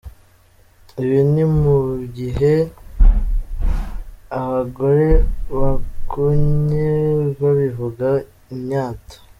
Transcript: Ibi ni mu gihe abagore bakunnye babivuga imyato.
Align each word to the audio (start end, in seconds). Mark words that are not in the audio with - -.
Ibi 1.03 1.19
ni 1.33 1.43
mu 1.59 1.77
gihe 2.17 2.53
abagore 4.39 5.07
bakunnye 5.57 6.91
babivuga 7.41 8.09
imyato. 8.53 9.17